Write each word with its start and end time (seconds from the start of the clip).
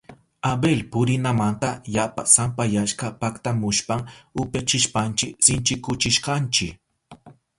Abel 0.51 0.79
purinamanta 0.93 1.69
yapa 1.95 2.23
sampayashka 2.35 3.07
paktamushpan 3.21 4.01
upyachishpanchi 4.43 5.27
sinchikuchishkanchi. 5.45 6.67